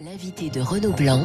[0.00, 1.24] L'invité de Renaud Blanc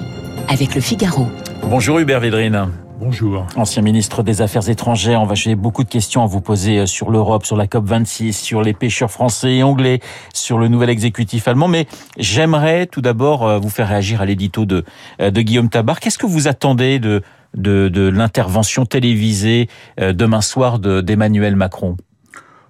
[0.49, 1.27] avec le Figaro.
[1.61, 2.70] Bonjour Hubert Védrine.
[3.00, 3.46] Bonjour.
[3.56, 6.86] Ancien ministre des Affaires étrangères, on va j'ai beaucoup de questions à vous poser euh,
[6.88, 9.99] sur l'Europe, sur la COP 26, sur les pêcheurs français et anglais,
[10.33, 11.67] sur le nouvel exécutif allemand.
[11.67, 11.86] Mais
[12.17, 14.83] j'aimerais tout d'abord euh, vous faire réagir à l'édito de,
[15.21, 15.99] euh, de Guillaume Tabar.
[15.99, 17.21] Qu'est-ce que vous attendez de,
[17.55, 19.69] de, de l'intervention télévisée
[19.99, 21.95] demain soir d'Emmanuel Macron?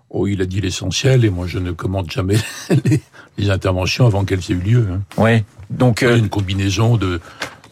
[0.10, 2.36] Oh, il a dit l'essentiel et moi je ne commente jamais
[2.86, 3.02] les,
[3.38, 4.88] les interventions avant qu'elles aient eu lieu.
[4.92, 5.22] Hein.
[5.22, 5.46] Ouais.
[5.78, 6.18] Donc euh...
[6.18, 7.20] une combinaison de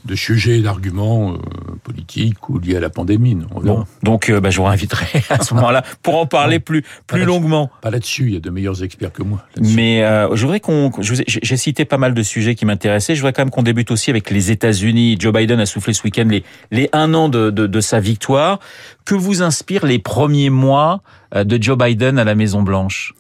[0.06, 1.38] de sujets et d'arguments euh,
[1.84, 3.36] politiques ou liés à la pandémie.
[3.36, 6.84] Bon, donc euh, bah, je vous inviterai à ce moment-là pour en parler non, plus
[7.08, 7.70] plus longuement.
[7.82, 9.46] Pas là-dessus, il y a de meilleurs experts que moi.
[9.60, 13.16] Mais euh, je voudrais qu'on, j'ai cité pas mal de sujets qui m'intéressaient.
[13.16, 15.18] Je voudrais quand même qu'on débute aussi avec les États-Unis.
[15.20, 18.60] Joe Biden a soufflé ce week-end les les un an de, de, de sa victoire.
[19.06, 21.02] Que vous inspirent les premiers mois
[21.36, 23.14] de Joe Biden à la Maison Blanche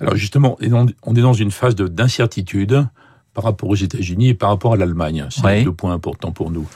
[0.00, 0.58] Alors justement,
[1.02, 2.86] on est dans une phase d'incertitude
[3.34, 5.26] par rapport aux États-Unis et par rapport à l'Allemagne.
[5.30, 5.64] C'est oui.
[5.64, 6.66] deux points importants pour nous.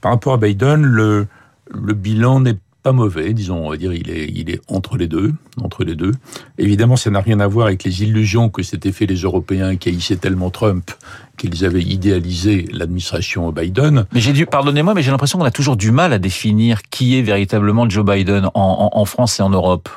[0.00, 1.26] Par rapport à Biden, le,
[1.70, 5.08] le bilan n'est pas mauvais, disons, on va dire, il est, il est entre les
[5.08, 6.12] deux, entre les deux.
[6.58, 9.88] Évidemment, ça n'a rien à voir avec les illusions que s'étaient fait les Européens qui
[9.88, 10.90] haïssaient tellement Trump
[11.36, 14.06] qu'ils avaient idéalisé l'administration Biden.
[14.12, 17.18] Mais j'ai dû, pardonnez-moi, mais j'ai l'impression qu'on a toujours du mal à définir qui
[17.18, 19.88] est véritablement Joe Biden en, en, en France et en Europe.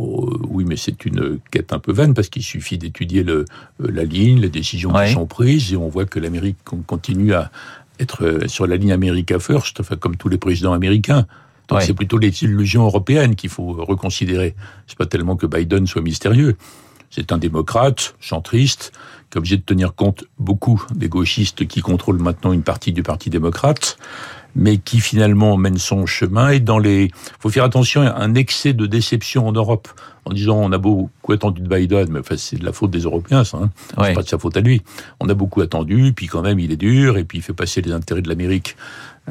[0.00, 3.44] Oh, oui, mais c'est une quête un peu vaine parce qu'il suffit d'étudier le,
[3.80, 5.08] la ligne, les décisions ouais.
[5.08, 7.50] qui sont prises et on voit que l'Amérique continue à
[7.98, 11.26] être sur la ligne America First, enfin comme tous les présidents américains.
[11.66, 11.84] Donc ouais.
[11.84, 14.54] c'est plutôt les illusions européennes qu'il faut reconsidérer.
[14.86, 16.56] C'est pas tellement que Biden soit mystérieux.
[17.10, 18.92] C'est un démocrate, centriste,
[19.30, 23.02] qui est obligé de tenir compte beaucoup des gauchistes qui contrôlent maintenant une partie du
[23.02, 23.98] Parti démocrate
[24.54, 26.50] mais qui finalement mène son chemin.
[26.50, 29.88] Et dans les, faut faire attention à un excès de déception en Europe,
[30.24, 33.00] en disant on a beaucoup attendu de Biden, mais enfin c'est de la faute des
[33.00, 33.58] Européens, ça.
[33.58, 33.70] Hein.
[34.02, 34.82] C'est pas de sa faute à lui.
[35.20, 37.82] On a beaucoup attendu, puis quand même il est dur, et puis il fait passer
[37.82, 38.76] les intérêts de l'Amérique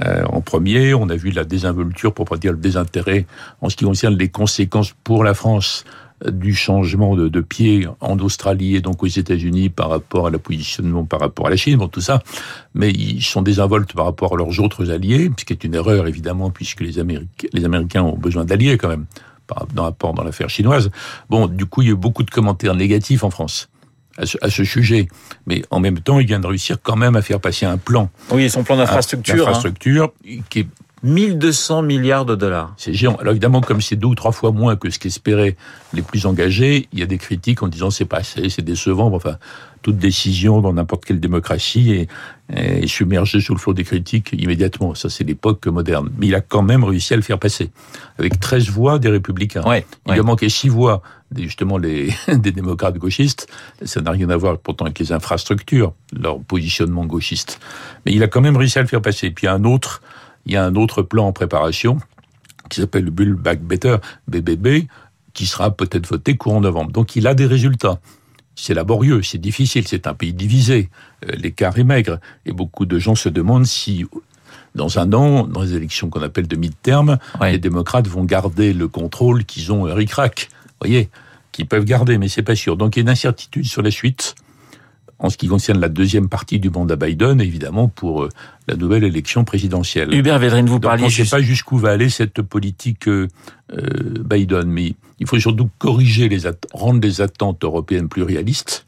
[0.03, 0.93] euh, en premier.
[0.93, 3.25] On a vu la désinvolture, pour pas dire le désintérêt,
[3.61, 5.85] en ce qui concerne les conséquences pour la France
[6.25, 10.39] du changement de, de, pied en Australie et donc aux États-Unis par rapport à la
[10.39, 12.23] positionnement par rapport à la Chine, bon tout ça,
[12.73, 16.07] mais ils sont désinvoltes par rapport à leurs autres alliés, ce qui est une erreur
[16.07, 19.05] évidemment puisque les, Américains, les Américains ont besoin d'alliés quand même
[19.73, 20.89] dans rapport dans l'affaire chinoise.
[21.29, 23.69] Bon, du coup, il y a eu beaucoup de commentaires négatifs en France.
[24.17, 25.07] À ce, à ce, sujet.
[25.45, 28.09] Mais en même temps, il vient de réussir quand même à faire passer un plan.
[28.31, 29.47] Oui, son plan d'infrastructure.
[29.47, 30.39] Infrastructure hein.
[30.49, 30.67] qui est
[31.03, 32.73] 1200 milliards de dollars.
[32.77, 33.15] C'est géant.
[33.17, 35.55] Alors évidemment, comme c'est deux ou trois fois moins que ce qu'espéraient
[35.93, 39.13] les plus engagés, il y a des critiques en disant c'est pas assez, c'est décevant.
[39.13, 39.37] Enfin,
[39.81, 42.09] toute décision dans n'importe quelle démocratie est,
[42.49, 44.95] est, submergée sous le flot des critiques immédiatement.
[44.95, 46.09] Ça, c'est l'époque moderne.
[46.17, 47.69] Mais il a quand même réussi à le faire passer.
[48.17, 49.63] Avec 13 voix des républicains.
[49.63, 50.19] Ouais, il ouais.
[50.19, 51.01] a manqué 6 voix,
[51.35, 53.47] justement, les, des démocrates gauchistes.
[53.83, 57.59] Ça n'a rien à voir pourtant avec les infrastructures, leur positionnement gauchiste.
[58.05, 59.31] Mais il a quand même réussi à le faire passer.
[59.31, 60.01] Puis un autre,
[60.47, 61.99] il y a un autre plan en préparation
[62.69, 63.97] qui s'appelle le Build Back Better,
[64.27, 64.87] BBB,
[65.33, 66.91] qui sera peut-être voté courant novembre.
[66.91, 67.99] Donc il a des résultats.
[68.55, 70.89] C'est laborieux, c'est difficile, c'est un pays divisé,
[71.25, 74.05] euh, l'écart est maigre, et beaucoup de gens se demandent si,
[74.73, 77.51] dans un an, dans les élections qu'on appelle de mid-term, ouais.
[77.51, 80.49] les démocrates vont garder le contrôle qu'ils ont ric-rac,
[80.81, 81.09] voyez,
[81.51, 82.77] qu'ils peuvent garder, mais c'est pas sûr.
[82.77, 84.33] Donc il y a une incertitude sur la suite
[85.19, 88.29] en ce qui concerne la deuxième partie du mandat Biden, évidemment pour euh,
[88.67, 90.13] la nouvelle élection présidentielle.
[90.13, 91.03] Hubert Védrine, vous parliez...
[91.03, 93.27] Donc, on ne sait pas jusqu'où va aller cette politique euh,
[93.69, 96.41] Biden, mais il faut surtout corriger les
[96.73, 98.85] rendre les attentes européennes plus réalistes,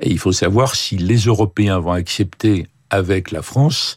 [0.00, 3.96] et il faut savoir si les Européens vont accepter avec la France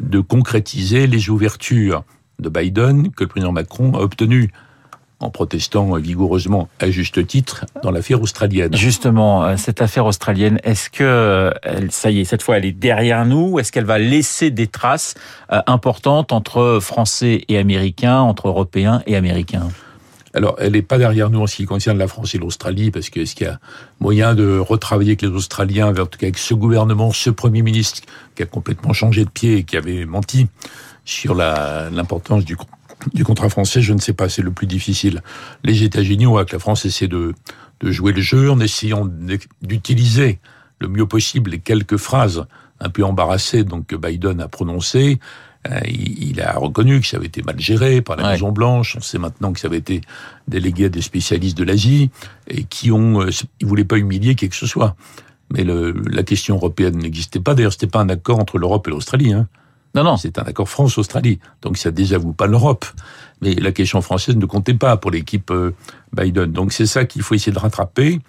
[0.00, 2.04] de concrétiser les ouvertures
[2.38, 4.50] de Biden que le président Macron a obtenues
[5.20, 8.74] en protestant vigoureusement, à juste titre, dans l'affaire australienne.
[8.76, 11.52] Justement, cette affaire australienne, est-ce que,
[11.90, 15.14] ça y est, cette fois, elle est derrière nous Est-ce qu'elle va laisser des traces
[15.48, 19.68] importantes entre Français et Américains, entre Européens et Américains?
[20.36, 23.08] Alors, elle n'est pas derrière nous en ce qui concerne la France et l'Australie, parce
[23.08, 23.58] que est-ce qu'il y a
[24.00, 28.02] moyen de retravailler avec les Australiens, en tout cas avec ce gouvernement, ce Premier ministre
[28.34, 30.48] qui a complètement changé de pied et qui avait menti
[31.06, 32.54] sur l'importance du
[33.14, 35.22] du contrat français, je ne sais pas, c'est le plus difficile.
[35.64, 37.34] Les États-Unis, on voit que la France essaie de,
[37.80, 39.08] de jouer le jeu en essayant
[39.62, 40.40] d'utiliser
[40.78, 42.46] le mieux possible les quelques phrases
[42.80, 45.18] un peu embarrassées donc que Biden a prononcées.
[45.70, 48.32] Euh, il, a reconnu que ça avait été mal géré par la ouais.
[48.32, 48.96] Maison Blanche.
[48.96, 50.00] On sait maintenant que ça avait été
[50.46, 52.10] délégué à des spécialistes de l'Asie
[52.48, 54.96] et qui ont, euh, ils voulaient pas humilier qui que ce soit.
[55.50, 57.54] Mais le, la question européenne n'existait pas.
[57.54, 59.32] D'ailleurs, c'était pas un accord entre l'Europe et l'Australie.
[59.32, 59.48] Hein.
[59.96, 60.16] Non, non.
[60.16, 61.40] C'est un accord France-Australie.
[61.62, 62.84] Donc ça désavoue pas l'Europe.
[63.42, 65.74] Mais la question française ne comptait pas pour l'équipe euh,
[66.12, 66.52] Biden.
[66.52, 68.20] Donc c'est ça qu'il faut essayer de rattraper.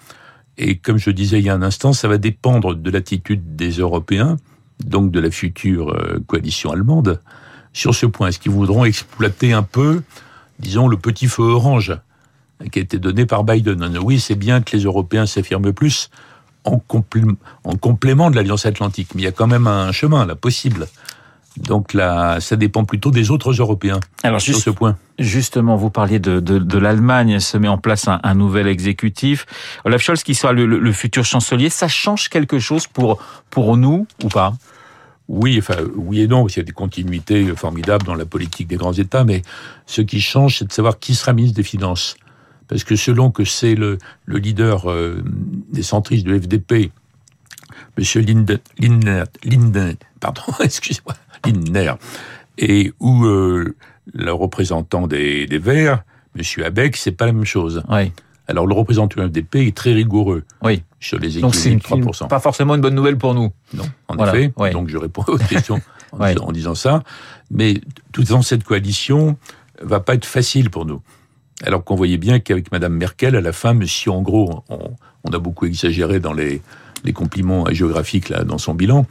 [0.58, 3.72] Et comme je disais il y a un instant, ça va dépendre de l'attitude des
[3.72, 4.38] Européens
[4.84, 7.20] donc de la future euh, coalition allemande,
[7.74, 8.28] sur ce point.
[8.28, 10.04] Est-ce qu'ils voudront exploiter un peu,
[10.60, 11.98] disons, le petit feu orange
[12.72, 13.98] qui a été donné par Biden?
[14.02, 16.10] Oui, c'est bien que les Européens s'affirment plus
[16.64, 16.82] en,
[17.64, 20.88] en complément de l'Alliance Atlantique, mais il y a quand même un chemin là possible.
[21.58, 24.98] Donc là, ça dépend plutôt des autres Européens Alors, sur ce point.
[25.18, 29.46] Justement, vous parliez de, de, de l'Allemagne, se met en place un, un, nouvel exécutif.
[29.84, 33.20] Olaf Scholz qui sera le, le, futur chancelier, ça change quelque chose pour,
[33.50, 34.54] pour nous ou pas?
[35.28, 38.78] Oui, enfin, oui et non, il y a des continuités formidables dans la politique des
[38.78, 39.42] grands États, mais
[39.86, 42.16] ce qui change, c'est de savoir qui sera ministre des Finances.
[42.68, 45.24] Parce que selon que c'est le, le leader euh,
[45.72, 46.92] des centristes de l'FDP,
[47.98, 48.04] M.
[48.22, 51.16] Linden, Linden, Linden pardon, excusez-moi,
[52.58, 53.76] Et où euh,
[54.14, 56.04] le représentant des, des Verts,
[56.36, 56.66] M.
[56.66, 57.84] Abeck, c'est pas la même chose.
[57.90, 58.12] Oui.
[58.48, 60.82] Alors le représentant du FDP est très rigoureux oui.
[61.00, 63.52] sur les équilibres Donc c'est pas forcément une bonne nouvelle pour nous.
[63.74, 64.54] Non, en effet.
[64.72, 65.82] Donc je réponds à votre question
[66.14, 67.04] en, disant, en, disant, ça.
[67.52, 67.76] Mais
[68.14, 69.38] tout dans cette coalition
[69.82, 71.02] va pas être facile pour nous.
[71.64, 74.92] Alors qu'on voyait bien qu'avec Madame Merkel, à la fin, monsieur, en gros, on,
[75.24, 76.62] on a beaucoup exagéré dans les,
[77.08, 79.08] les compliments géographiques là dans son bilan,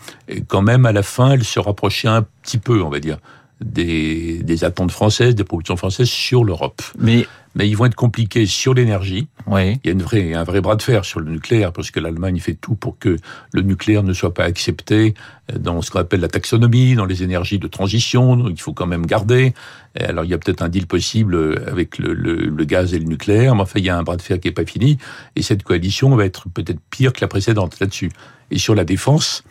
[0.46, 3.18] quand même à la fin, elle se rapprochait un petit peu, on va dire,
[3.60, 6.82] des, des attentes françaises, des productions françaises sur l'Europe.
[6.98, 7.26] Mais
[7.56, 9.28] mais ils vont être compliqués sur l'énergie.
[9.46, 9.80] Oui.
[9.82, 11.98] Il y a une vraie, un vrai bras de fer sur le nucléaire, parce que
[11.98, 13.16] l'Allemagne fait tout pour que
[13.52, 15.14] le nucléaire ne soit pas accepté
[15.58, 18.86] dans ce qu'on appelle la taxonomie, dans les énergies de transition, donc il faut quand
[18.86, 19.54] même garder.
[19.98, 23.06] Alors il y a peut-être un deal possible avec le, le, le, gaz et le
[23.06, 24.98] nucléaire, mais enfin il y a un bras de fer qui est pas fini,
[25.34, 28.10] et cette coalition va être peut-être pire que la précédente là-dessus.
[28.50, 29.44] Et sur la défense,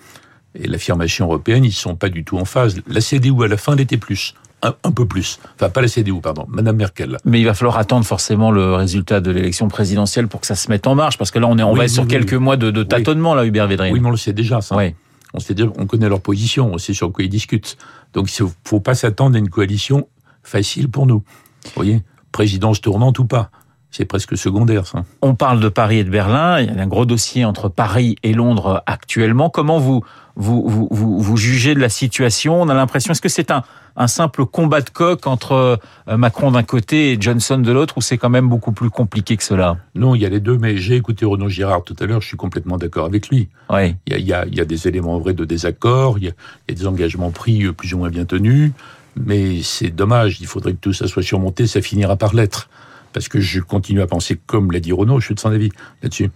[0.53, 2.81] et l'affirmation européenne, ils sont pas du tout en phase.
[2.87, 5.39] La CDU à la fin l'était plus un, peu plus.
[5.55, 7.17] Enfin, pas la CDU, pardon, Madame Merkel.
[7.23, 10.69] Mais il va falloir attendre forcément le résultat de l'élection présidentielle pour que ça se
[10.69, 12.71] mette en marche, parce que là, on est, on va être sur quelques mois de,
[12.71, 13.93] de tâtonnement, là, Hubert Védrine.
[13.93, 14.75] Oui, mais on le sait déjà, ça.
[14.75, 14.95] Oui.
[15.33, 17.77] On sait déjà, on connaît leur position, on sait sur quoi ils discutent.
[18.13, 20.07] Donc, il faut pas s'attendre à une coalition
[20.43, 21.23] facile pour nous.
[21.65, 23.51] Vous voyez, présidence tournante ou pas
[23.95, 25.05] c'est presque secondaire, ça.
[25.21, 26.59] On parle de Paris et de Berlin.
[26.59, 29.49] Il y a un gros dossier entre Paris et Londres actuellement.
[29.49, 30.03] Comment vous,
[30.35, 32.61] vous, vous, vous, vous jugez de la situation?
[32.61, 33.63] On a l'impression, est-ce que c'est un,
[33.95, 38.01] un simple combat de coq entre euh, Macron d'un côté et Johnson de l'autre, ou
[38.01, 39.77] c'est quand même beaucoup plus compliqué que cela?
[39.95, 42.27] Non, il y a les deux, mais j'ai écouté Renaud Girard tout à l'heure, je
[42.27, 43.47] suis complètement d'accord avec lui.
[43.69, 43.95] Oui.
[44.07, 46.25] Il, y a, il, y a, il y a des éléments vrais de désaccord, il
[46.25, 46.33] y, a,
[46.67, 48.73] il y a des engagements pris euh, plus ou moins bien tenus,
[49.15, 52.67] mais c'est dommage, il faudrait que tout ça soit surmonté, ça finira par l'être
[53.15, 55.69] parce que je continue à penser, comme l'a dit Renaud, je suis de son avis
[56.03, 56.29] là-dessus,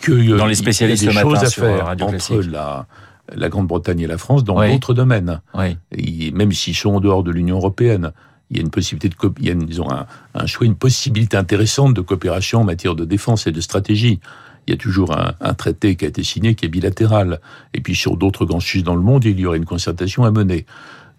[0.00, 2.86] que euh, dans les spécialistes il y a des choses à faire Radio entre la,
[3.34, 4.70] la Grande-Bretagne et la France dans Oui.
[4.72, 5.40] d'autres domaines.
[5.54, 5.76] Oui.
[5.90, 8.12] Et même s'ils sont en dehors de l'Union européenne,
[8.50, 10.76] il y a une possibilité de il y a une, disons un, un choix, une
[10.76, 14.20] possibilité intéressante de coopération en matière de défense et de stratégie.
[14.68, 17.40] Il y a toujours un, un traité qui a été signé qui est bilatéral.
[17.74, 20.30] Et puis sur d'autres grands sujets dans le monde, il y aura une concertation à
[20.30, 20.66] mener.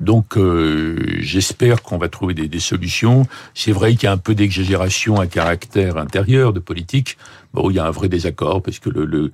[0.03, 3.25] Donc euh, j'espère qu'on va trouver des, des solutions.
[3.53, 7.17] C'est vrai qu'il y a un peu d'exagération à caractère intérieur de politique.
[7.53, 9.31] Bon, il y a un vrai désaccord parce que euh,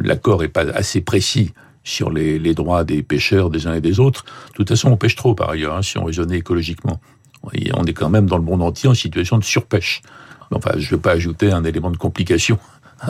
[0.00, 1.52] l'accord est pas assez précis
[1.84, 4.24] sur les, les droits des pêcheurs des uns et des autres.
[4.50, 7.00] De toute façon, on pêche trop par ailleurs, hein, si on raisonnait écologiquement.
[7.42, 10.02] On est quand même dans le monde entier en situation de surpêche.
[10.52, 12.58] Enfin, je ne veux pas ajouter un élément de complication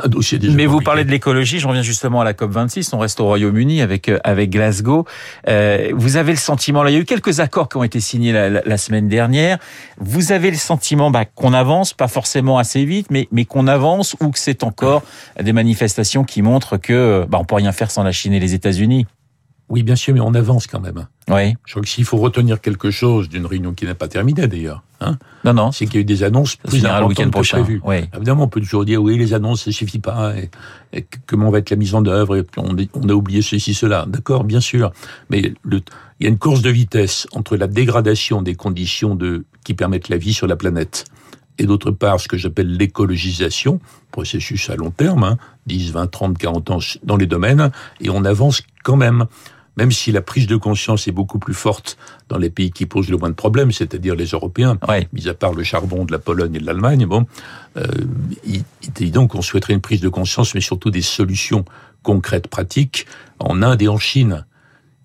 [0.05, 2.99] un dossier déjà Mais vous parlez de l'écologie, je reviens justement à la COP26, on
[2.99, 5.07] reste au Royaume-Uni avec, euh, avec Glasgow.
[5.49, 8.01] Euh, vous avez le sentiment, là il y a eu quelques accords qui ont été
[8.01, 9.59] signés la, la, la semaine dernière,
[9.99, 14.17] vous avez le sentiment bah, qu'on avance, pas forcément assez vite, mais, mais qu'on avance
[14.21, 15.03] ou que c'est encore
[15.41, 18.55] des manifestations qui montrent que bah, on peut rien faire sans la Chine et les
[18.55, 19.07] États-Unis?
[19.73, 21.07] Oui, bien sûr, mais on avance quand même.
[21.31, 21.55] Oui.
[21.65, 24.83] Je crois que s'il faut retenir quelque chose d'une réunion qui n'a pas terminé d'ailleurs,
[25.01, 27.81] hein, Non, non, c'est qu'il y a eu des annonces plus le importantes que prévues.
[27.83, 28.05] Oui.
[28.15, 30.37] Évidemment, on peut toujours dire oui, les annonces, ça suffit pas.
[30.37, 30.51] Et,
[30.93, 34.05] et comment va être la mise en œuvre et on, on a oublié ceci, cela.
[34.07, 34.93] D'accord, bien sûr.
[35.31, 35.81] Mais le,
[36.21, 40.11] il y a une course de vitesse entre la dégradation des conditions de, qui permettent
[40.11, 41.07] la vie sur la planète
[41.59, 46.39] et d'autre part ce que j'appelle l'écologisation, processus à long terme, hein, 10, 20, 30,
[46.39, 49.27] 40 ans dans les domaines, et on avance quand même.
[49.77, 51.97] Même si la prise de conscience est beaucoup plus forte
[52.29, 54.79] dans les pays qui posent le moins de problèmes, c'est-à-dire les Européens,
[55.13, 57.27] mis à part le charbon de la Pologne et de l'Allemagne, bon,
[57.79, 57.87] euh,
[58.45, 61.65] il, il est évident qu'on souhaiterait une prise de conscience, mais surtout des solutions
[62.03, 63.07] concrètes, pratiques,
[63.39, 64.45] en Inde et en Chine.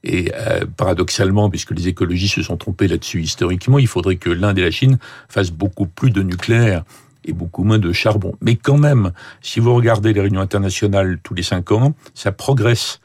[0.03, 4.57] Et euh, paradoxalement, puisque les écologistes se sont trompés là-dessus historiquement, il faudrait que l'Inde
[4.59, 6.83] et la Chine fassent beaucoup plus de nucléaire
[7.25, 8.35] et beaucoup moins de charbon.
[8.41, 13.01] Mais quand même, si vous regardez les réunions internationales tous les cinq ans, ça progresse.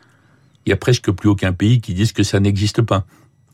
[0.67, 3.05] Il y a presque plus aucun pays qui dise que ça n'existe pas.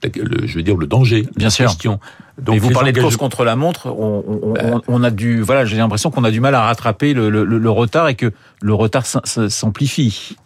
[0.04, 1.66] Le- je veux dire le danger, Bien la sûr.
[1.66, 1.98] question.
[2.40, 4.74] Donc les vous parlez de course contre la montre, on, on, Ben.
[4.74, 7.44] on- on a du, voilà, j'ai l'impression qu'on a du mal à rattraper le, le-
[7.44, 10.36] le retard et que le retard s'am- s'amplifie.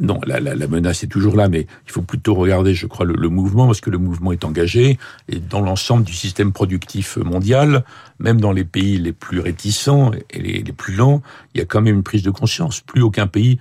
[0.00, 3.28] Non, la, la, menace est toujours là, mais il faut plutôt regarder, je crois, le,
[3.28, 7.84] mouvement, parce que le mouvement est engagé, et dans l'ensemble du système productif mondial,
[8.18, 11.22] même dans les pays les plus réticents et les, les, plus lents,
[11.54, 12.80] il y a quand même une prise de conscience.
[12.80, 13.58] Plus aucun pays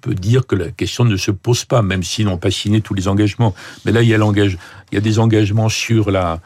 [0.00, 2.94] peut dire que la question ne se pose pas, même s'ils n'ont pas signé tous
[2.94, 3.54] les engagements.
[3.84, 4.58] Mais là, il y a, il
[4.92, 6.40] y a des engagements sur la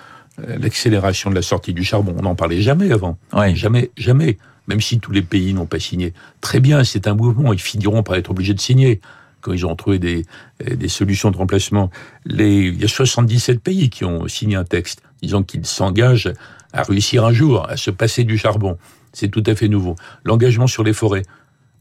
[0.58, 2.12] l'accélération de la sortie du charbon.
[2.18, 3.16] On n'en parlait jamais avant.
[3.54, 4.36] Jamais, jamais
[4.66, 6.12] même si tous les pays n'ont pas signé.
[6.40, 9.00] Très bien, c'est un mouvement, ils finiront par être obligés de signer
[9.44, 10.24] quand ils ont trouvé des,
[10.64, 11.90] des solutions de remplacement.
[12.26, 16.32] Il y a 77 pays qui ont signé un texte disant qu'ils s'engagent
[16.72, 18.78] à réussir un jour à se passer du charbon.
[19.12, 19.94] C'est tout à fait nouveau.
[20.24, 21.22] L'engagement sur les forêts,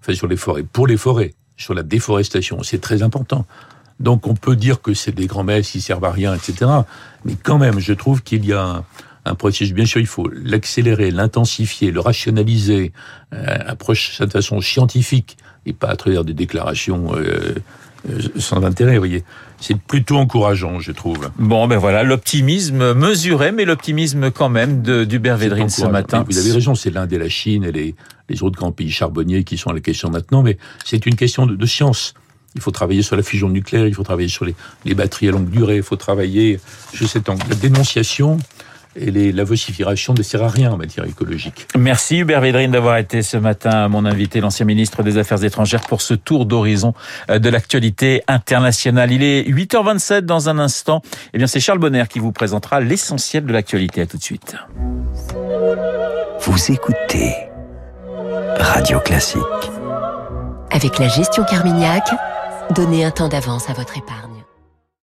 [0.01, 3.45] enfin sur les forêts, pour les forêts, sur la déforestation, c'est très important.
[3.99, 6.69] Donc on peut dire que c'est des grands messes qui servent à rien, etc.
[7.25, 8.83] Mais quand même, je trouve qu'il y a
[9.25, 9.73] un processus.
[9.73, 12.91] Bien sûr, il faut l'accélérer, l'intensifier, le rationaliser,
[13.33, 13.57] euh,
[14.19, 17.55] de façon scientifique et pas à travers des déclarations euh,
[18.09, 19.23] euh, sans intérêt, vous voyez.
[19.59, 21.29] C'est plutôt encourageant, je trouve.
[21.39, 26.25] Bon, ben voilà, l'optimisme mesuré, mais l'optimisme quand même d'Hubert Védrine ce matin.
[26.27, 27.95] vous avez raison, c'est l'Inde et la Chine et les,
[28.27, 31.45] les autres grands pays charbonniers qui sont à la question maintenant, mais c'est une question
[31.45, 32.13] de, de science.
[32.55, 34.53] Il faut travailler sur la fusion nucléaire, il faut travailler sur les,
[34.85, 36.59] les batteries à longue durée, il faut travailler
[36.93, 38.37] sur cette la dénonciation
[38.95, 41.67] et les, la vocifération ne sert à rien en matière écologique.
[41.77, 46.01] Merci Hubert Védrine d'avoir été ce matin mon invité, l'ancien ministre des Affaires étrangères, pour
[46.01, 46.93] ce tour d'horizon
[47.29, 49.11] euh, de l'actualité internationale.
[49.11, 51.01] Il est 8h27 dans un instant.
[51.33, 54.01] Eh bien, c'est Charles Bonner qui vous présentera l'essentiel de l'actualité.
[54.01, 54.55] À tout de suite.
[56.41, 57.33] Vous écoutez
[58.59, 59.41] Radio Classique.
[60.71, 62.03] Avec la gestion Carmignac,
[62.71, 64.32] donnez un temps d'avance à votre épargne.